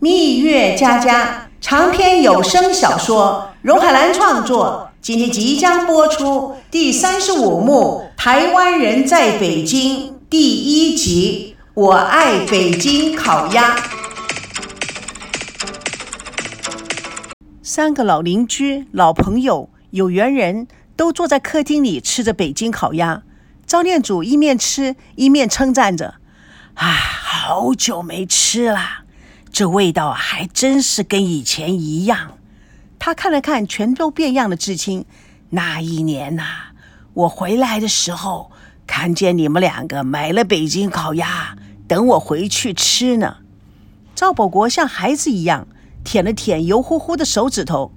[0.00, 11.56] 蜜月佳佳长篇有声小说，荣海兰创作，今天即将播出第三十五幕《台湾人在北京》第一集。
[11.74, 13.74] 我爱北京烤鸭。
[17.60, 23.22] 三个老邻居、老朋友、有缘人都坐在客厅里吃着北京烤鸭。
[23.66, 26.14] 赵念祖一面吃一面称赞着
[26.74, 28.78] ：“啊，好久没吃了。”
[29.50, 32.38] 这味道还真是跟以前一样。
[32.98, 35.04] 他看了看全都变样的至亲，
[35.50, 36.42] 那一年呐，
[37.14, 38.50] 我回来的时候
[38.86, 41.56] 看见你们两个买了北京烤鸭，
[41.86, 43.36] 等我回去吃呢。
[44.14, 45.68] 赵保国像孩子一样
[46.02, 47.92] 舔了舔油乎乎的手指头，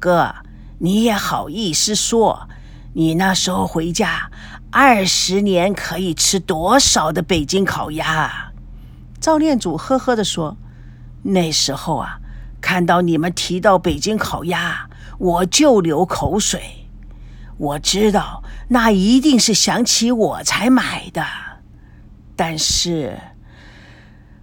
[0.00, 0.34] 哥，
[0.78, 2.48] 你也好意思说，
[2.94, 4.30] 你那时候回家
[4.72, 8.52] 二十年可以吃多少的北京烤鸭啊？
[9.20, 10.56] 赵念祖呵呵地说。
[11.22, 12.18] 那时候啊，
[12.60, 16.88] 看到你们提到北京烤鸭，我就流口水。
[17.58, 21.24] 我知道那一定是想起我才买的，
[22.34, 23.20] 但是，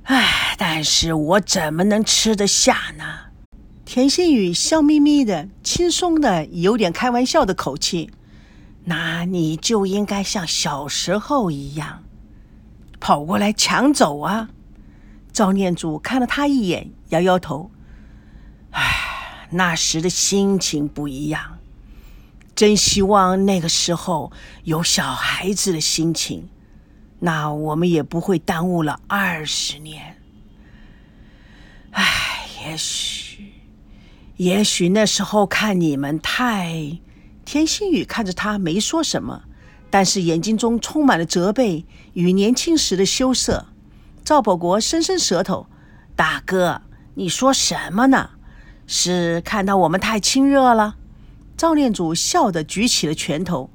[0.03, 3.03] 唉，但是我怎么能吃得下呢？
[3.85, 8.11] 田心雨笑眯眯的、轻松的、有点开玩笑的口气。
[8.85, 12.03] 那你就应该像小时候一样，
[12.99, 14.49] 跑过来抢走啊！
[15.37, 17.69] 赵念祖看了他一眼，摇摇头
[18.73, 21.59] ：“唉，那时的心情不一样，
[22.55, 24.31] 真希望那个时候
[24.63, 26.49] 有小孩子的心情，
[27.19, 30.17] 那我们也不会耽误了二十年。
[31.91, 33.53] 唉，也许，
[34.37, 36.97] 也许那时候看你们太……”
[37.45, 39.43] 田心雨看着他，没说什么，
[39.91, 43.67] 但是眼睛中充满了责备与年轻时的羞涩。
[44.27, 45.67] 赵保国伸伸舌头
[46.13, 46.81] ：“大哥，
[47.13, 48.31] 你说什么呢？
[48.85, 50.97] 是看到我们太亲热了？”
[51.55, 53.69] 赵念祖笑着举起了拳头：“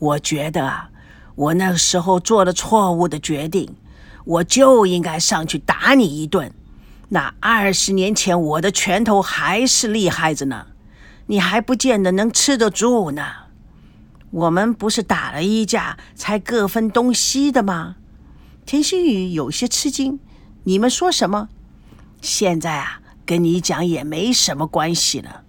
[0.00, 0.88] 我觉得啊
[1.34, 3.76] 我那个时候做了错误的决定，
[4.24, 6.50] 我就应该上去打你一顿。
[7.10, 10.68] 那二十年前我的拳头还是厉害着呢，
[11.26, 13.22] 你还不见得能吃得住呢。
[14.30, 17.96] 我们不是打了一架才各分东西的吗？”
[18.64, 20.20] 田心雨有些吃惊
[20.64, 21.48] ：“你们说什么？
[22.20, 25.42] 现在啊，跟你讲也没什么关系了。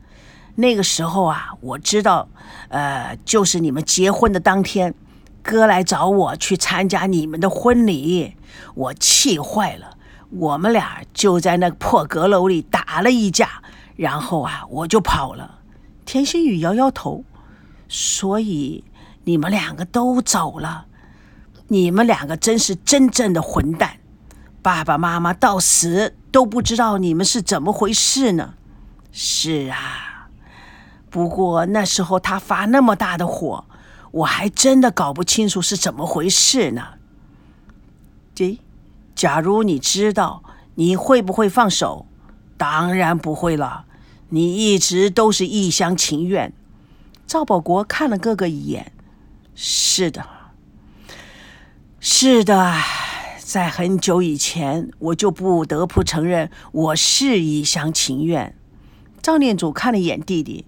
[0.55, 2.27] 那个时候啊，我知道，
[2.69, 4.93] 呃，就是你们结婚的当天，
[5.41, 8.35] 哥来找我去参加你们的婚礼，
[8.73, 9.97] 我气坏了。
[10.31, 13.61] 我们俩就在那破阁楼里打了一架，
[13.95, 15.59] 然后啊，我就跑了。”
[16.05, 17.23] 田心雨摇摇头
[17.87, 18.83] ：“所以
[19.23, 20.87] 你们两个都走了。”
[21.67, 23.97] 你们两个真是真正的混蛋！
[24.61, 28.53] 爸爸妈妈到死都不知道你们是怎么回事呢。
[29.11, 30.29] 是啊，
[31.09, 33.65] 不过那时候他发那么大的火，
[34.11, 36.93] 我还真的搞不清楚是怎么回事呢。
[38.33, 38.59] 这，
[39.13, 40.43] 假如你知道，
[40.75, 42.05] 你会不会放手？
[42.57, 43.85] 当然不会了。
[44.29, 46.53] 你一直都是一厢情愿。
[47.27, 48.93] 赵保国看了哥哥一眼。
[49.53, 50.25] 是的。
[52.05, 52.75] 是的，
[53.37, 58.53] 在很久以前，我就不得不承认我是一厢情愿。
[59.21, 60.65] 赵念祖看了一眼弟弟，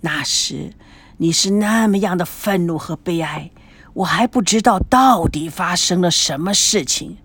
[0.00, 0.72] 那时
[1.18, 3.52] 你是那么样的愤怒和悲哀，
[3.92, 7.18] 我还不知道到底发生了什么事情。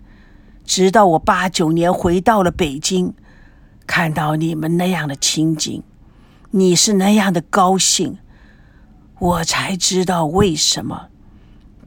[0.64, 3.16] 直到我八九年回到了北京，
[3.88, 5.82] 看到你们那样的情景，
[6.52, 8.20] 你是那样的高兴，
[9.18, 11.08] 我才知道为什么。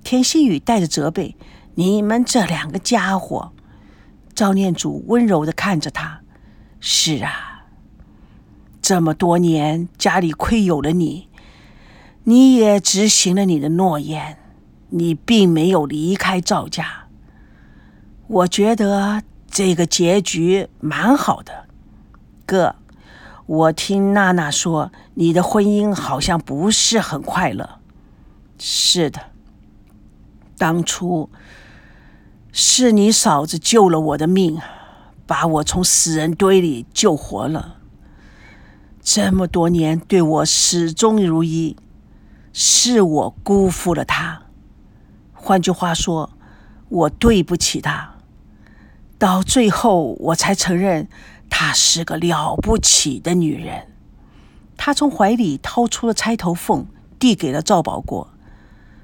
[0.05, 1.37] 田心雨带着责备
[1.77, 3.53] ：“你们这两个家伙。”
[4.35, 6.23] 赵念祖温柔的看着他
[6.81, 7.67] ：“是啊，
[8.81, 11.29] 这么多年家里亏有了你，
[12.25, 14.39] 你也执行了你的诺言，
[14.89, 17.05] 你并没有离开赵家。
[18.27, 21.67] 我觉得这个结局蛮好的。
[22.47, 22.77] 哥，
[23.47, 27.79] 我听娜娜说你的婚姻好像不是很快乐。
[28.59, 29.21] 是的。”
[30.63, 31.29] 当初
[32.53, 34.61] 是你嫂子救了我的命，
[35.27, 37.79] 把我从死人堆里救活了。
[39.03, 41.77] 这么多年对我始终如一，
[42.53, 44.43] 是我辜负了她。
[45.33, 46.31] 换句话说，
[46.89, 48.13] 我对不起她。
[49.19, 51.09] 到最后，我才承认
[51.51, 53.89] 她是个了不起的女人。
[54.77, 56.87] 她从怀里掏出了钗头凤，
[57.19, 58.29] 递给了赵保国。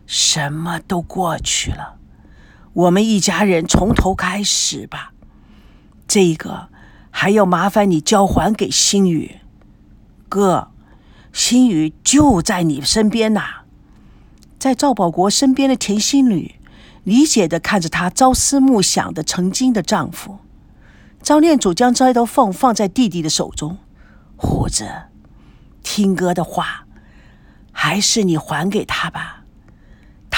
[0.08, 1.96] 什么都过去了，
[2.72, 5.12] 我们一家人从头开始吧。
[6.08, 6.70] 这个
[7.10, 9.36] 还要麻烦你交还给星宇
[10.30, 10.70] 哥。
[11.30, 13.64] 星宇就在你身边呐。
[14.58, 16.54] 在赵保国身边的田心女
[17.04, 20.38] 理解的看着他朝思暮想的曾经的丈夫。
[21.22, 23.76] 张念祖将这头凤放在弟弟的手中，
[24.36, 24.88] 虎子，
[25.82, 26.86] 听哥的话，
[27.72, 29.37] 还是你还给他吧。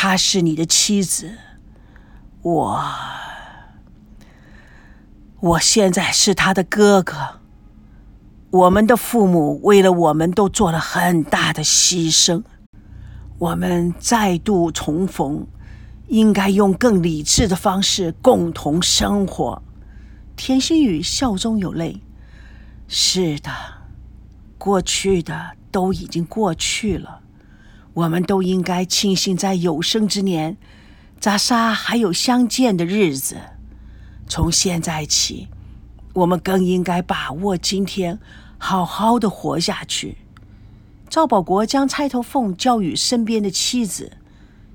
[0.02, 1.30] 她是你的妻子，
[2.40, 2.82] 我，
[5.40, 7.40] 我现在是他的哥哥。
[8.50, 12.42] 我们的父母为了我们都做了很大的牺牲。
[13.38, 15.46] 我们再度重逢，
[16.08, 19.62] 应该用更理智的方式共同生活。
[20.34, 22.00] 田心雨笑中有泪。
[22.88, 23.50] 是的，
[24.56, 27.19] 过去的都已经过去了，
[27.94, 30.56] 我们都应该庆幸在有生之年，
[31.18, 33.36] 扎沙还有相见的日子。
[34.28, 35.48] 从现在起，
[36.14, 38.20] 我们更应该把握今天，
[38.58, 40.18] 好好的活下去。
[41.08, 44.12] 赵保国将钗头凤交与身边的妻子，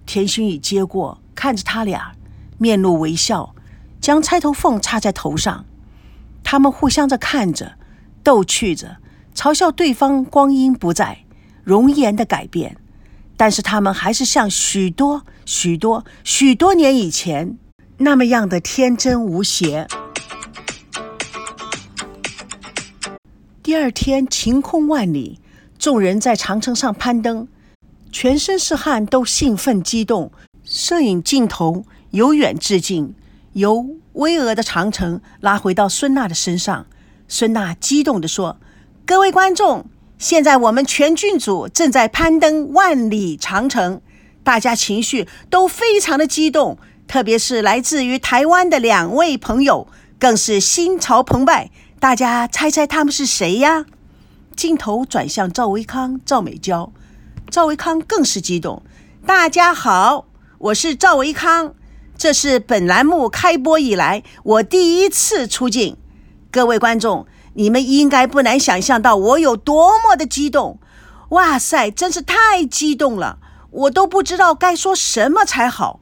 [0.05, 2.11] 田心雨接过，看着他俩，
[2.57, 3.55] 面露微笑，
[4.01, 5.65] 将钗头凤插在头上。
[6.43, 7.77] 他们互相着看着，
[8.21, 8.97] 逗趣着，
[9.33, 11.23] 嘲笑对方光阴不在，
[11.63, 12.75] 容颜的改变。
[13.37, 17.57] 但是他们还是像许多许多许多年以前
[17.97, 19.87] 那么样的天真无邪。
[23.61, 25.39] 第二天晴空万里。
[25.77, 27.47] 众人在长城上攀登，
[28.11, 30.31] 全身是汗，都兴奋激动。
[30.63, 33.13] 摄影镜头由远至近，
[33.53, 36.87] 由巍峨的长城拉回到孙娜的身上。
[37.27, 38.57] 孙娜激动地说
[39.05, 39.85] ：“各位观众，
[40.17, 44.01] 现在我们全剧组正在攀登万里长城，
[44.43, 46.77] 大家情绪都非常的激动，
[47.07, 51.69] 特别是来自于台湾的两位朋友，更是心潮澎湃。
[51.99, 53.85] 大家猜猜他们是谁呀？”
[54.55, 56.93] 镜头转向赵维康、赵美娇，
[57.49, 58.81] 赵维康更是激动。
[59.25, 60.27] 大家好，
[60.59, 61.73] 我是赵维康，
[62.17, 65.97] 这是本栏目开播以来我第一次出镜。
[66.49, 70.79] 各位观众，你们应该不难想象到我有多么的激动。
[71.29, 73.39] 哇塞，真是太激动了，
[73.71, 75.99] 我都不知道该说什么才好。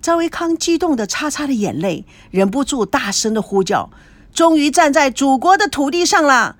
[0.00, 3.90] 赵维康激动的擦擦了眼泪，忍不住大声的呼叫
[4.34, 6.56] ：“终于站在祖国的土地上了！”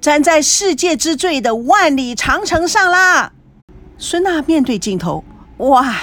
[0.00, 3.32] 站在世界之最的万里长城上啦！
[3.96, 5.24] 孙娜面对镜头，
[5.56, 5.94] 哇，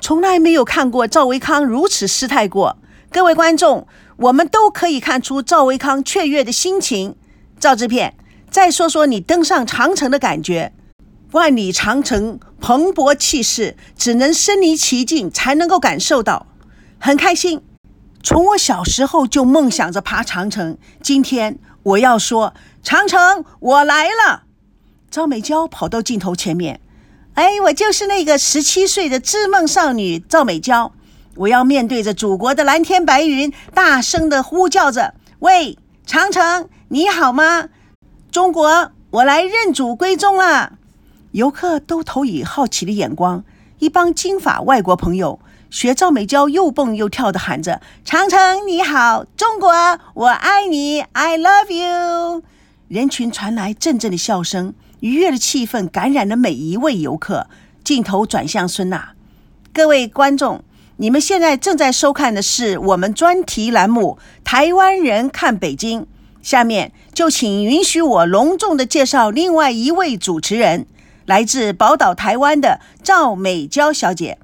[0.00, 2.76] 从来没有看过赵维康如此失态过。
[3.12, 7.16] 各位观众，我们都可以看出赵维康雀跃的心情。
[7.58, 8.14] 赵制片，
[8.48, 10.72] 再说说你登上长城的感觉。
[11.32, 16.46] 万里长城蓬勃气势，只能身临其境才能够感受到，
[17.00, 17.62] 很开心。
[18.22, 22.54] 从我小时候就梦想着爬长城，今天我要说。
[22.80, 24.44] 长城，我来了！
[25.10, 26.80] 赵美娇跑到镜头前面，
[27.34, 30.92] 哎，我就是那个十七岁的织梦少女赵美娇。
[31.40, 37.70] 我要面对着祖国的蓝天白云，大声的呼叫着：“喂，长城，你好吗？
[38.30, 40.74] 中国，我来认祖归宗了！”
[41.32, 43.42] 游客都投以好奇的眼光，
[43.78, 45.40] 一帮金发外国朋友
[45.70, 49.72] 学赵美娇又蹦又跳的喊着：“长城你好，中国
[50.12, 52.42] 我爱你，I love you。”
[52.88, 57.46] 人群传来阵阵的笑声，愉悦的气氛感染了每一位游客。
[57.82, 59.12] 镜头转向孙娜，
[59.72, 60.62] 各位观众，
[61.00, 66.02] 你们现在正在收看的是我们专题栏目《台湾人看北京》。
[66.42, 70.84] 下面就请允许我隆重的介绍另外一位主持人，
[71.24, 74.38] 来自宝岛台湾的赵美娇小姐，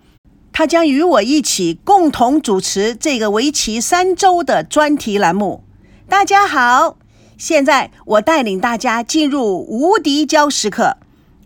[0.50, 5.62] 她将与我一起共同主持这个为期三周的专题栏目。
[6.08, 6.96] 大家好。
[7.36, 10.96] 现在我带领大家进入无敌礁时刻。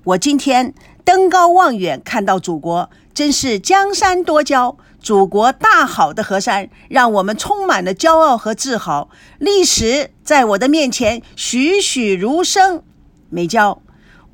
[0.05, 0.73] 我今天
[1.05, 2.89] 登高望远，看到祖国，
[3.21, 9.11] 真是江山多娇，祖国大好的河山，让我们充满了骄傲和自豪。
[9.39, 12.83] 历史在我的面前栩栩如生。
[13.29, 13.83] 美娇，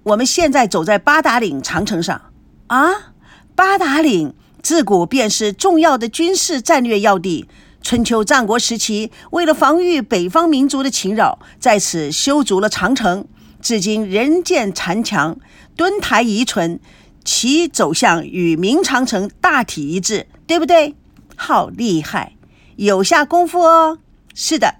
[0.05, 2.31] 我们现在走在八达岭长城上
[2.69, 3.15] 啊！
[3.57, 7.49] 八达岭自古便是重要的军事战略要地。
[7.83, 13.27] 春秋战国时期，为了防御北方民族的侵扰，在此修筑了长城，
[13.61, 15.37] 至今仍见残墙，
[15.75, 16.79] 墩台遗存，
[17.27, 20.95] 其走向与明长城大体一致，对不对？
[21.35, 22.37] 好厉害，
[22.77, 23.99] 有下功夫哦。
[24.33, 24.77] 是的，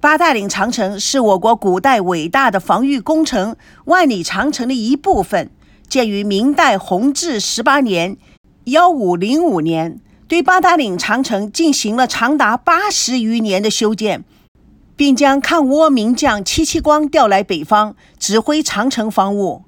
[0.00, 3.54] 八达岭长城是我国古代伟大的防御工程——
[3.86, 5.48] 万里长城的一部分，
[5.88, 8.16] 建于明代弘治十八年
[8.66, 10.00] （幺五零五年）。
[10.26, 14.24] 对八达岭长城进行了长达八十余年的修建，
[14.96, 19.62] 并将抗倭名将戚继光调来北方，指挥长城防务。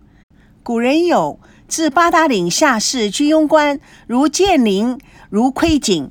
[0.64, 4.98] 古人有“自八达岭下士居庸关，如见林，
[5.28, 6.10] 如窥景。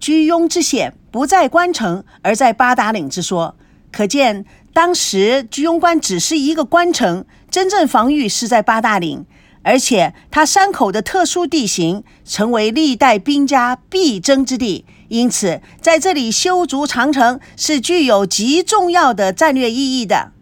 [0.00, 3.54] 居庸之险不在关城，而在八达岭”之说。
[3.92, 9.26] 可见当时居庸关只是一个关城，真正防御是在八达岭。
[9.62, 20.32] 而且它山口的特殊地形，成为历代兵家必争之地，因此在这里修筑长城是具有极重要的战略意义的。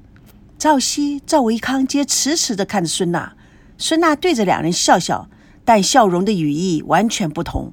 [0.59, 3.35] 赵熙、赵维康皆迟迟地看着孙娜，
[3.83, 5.29] 孙娜对着两人笑笑，
[5.65, 7.73] 但笑容的语义完全不同。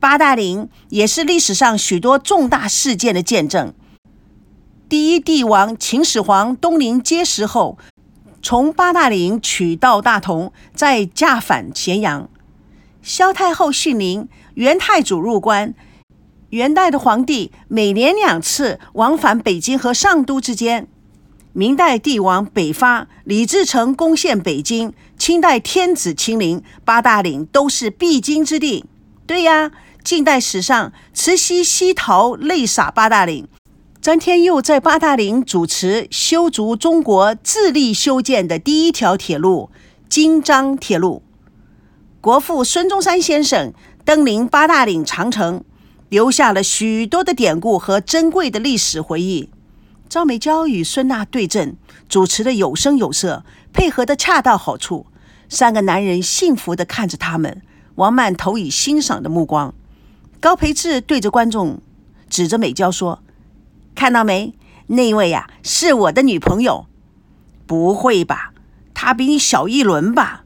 [0.00, 3.72] 八大岭也是历史上许多重大事件的见证。
[4.88, 7.78] 第一帝王秦始皇东临碣石后。
[8.42, 12.28] 从八大岭取道大同，再驾返咸阳。
[13.00, 15.72] 萧太后训灵，元太祖入关。
[16.50, 20.88] 元代的皇帝每年两次往返北京和上都之间。
[21.54, 24.94] 明代帝王北伐，李自成攻陷北京。
[25.18, 28.86] 清代天子亲临，八大岭都是必经之地。
[29.26, 29.70] 对呀，
[30.02, 33.46] 近代史上慈禧西逃，泪洒八大岭。
[34.00, 39.70] 詹天佑在八达岭主持修筑中国自力修建的第一条铁路——
[40.08, 41.22] 京张铁路。
[42.22, 43.74] 国父孙中山先生
[44.06, 45.62] 登临八达岭长城，
[46.08, 49.50] 留下了许多的典故和珍贵的历史回忆。
[50.12, 51.74] 赵美娇与孙娜对阵，
[52.06, 55.06] 主持的有声有色，配合的恰到好处。
[55.48, 57.62] 三个男人幸福地看着他们，
[57.94, 59.72] 王曼投以欣赏的目光。
[60.38, 61.80] 高培志对着观众
[62.28, 63.22] 指着美娇说。
[63.94, 64.52] 看到没？
[64.88, 66.84] 那位呀，是我的女朋友。
[67.66, 68.52] 不会吧？
[68.92, 70.44] 她比你小一轮吧？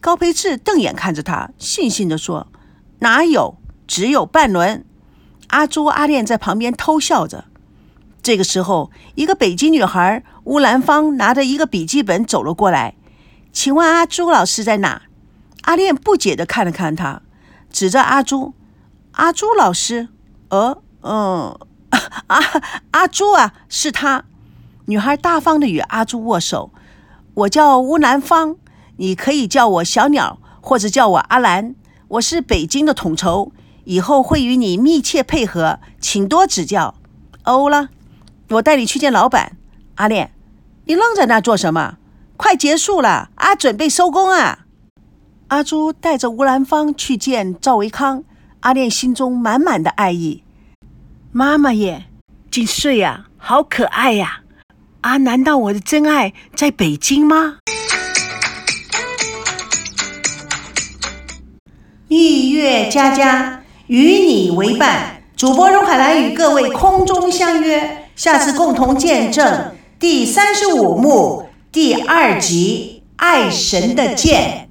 [0.00, 2.46] 高培志瞪眼看着他，悻悻地说
[3.00, 3.58] ：“哪有？
[3.86, 4.86] 只有半轮。”
[5.48, 7.44] 阿朱、阿恋在旁边偷笑着。
[8.22, 12.94] 这个时候，一个北京女孩乌兰芳拿着一个笔记本走了过来。
[13.52, 15.02] 请问阿朱老师在哪？
[15.62, 17.22] 阿恋不解地看了看他，
[17.70, 18.54] 指着阿朱
[19.12, 20.08] ：“阿朱老师？
[20.48, 21.58] 呃，嗯。”
[22.28, 22.40] 啊，
[22.92, 24.24] 阿朱啊，是他。
[24.86, 26.70] 女孩大方的与阿朱握手。
[27.34, 28.56] 我叫乌兰芳，
[28.96, 31.74] 你可以叫我小鸟，或者叫我阿兰。
[32.08, 33.52] 我是北京的统筹，
[33.84, 36.94] 以后会与你密切配合，请多指教。
[37.42, 37.90] 欧了，
[38.52, 39.56] 我带你去见老板。
[39.96, 40.32] 阿恋，
[40.86, 41.96] 你愣在那做什么？
[42.36, 44.66] 快结束了，啊，准备收工啊。
[45.48, 48.24] 阿朱带着乌兰芳去见赵维康，
[48.60, 50.42] 阿恋心中满满的爱意。
[51.30, 52.06] 妈妈耶，
[52.50, 53.26] 几岁呀？
[53.38, 54.40] 好可爱呀！
[55.02, 57.58] 啊，难道我的真爱在北京吗？
[62.08, 74.61] 蜜月佳佳与你为伴，主播荣海兰与各位空中相约，下次共同见证第三十五幕第二集《爱神的剑》。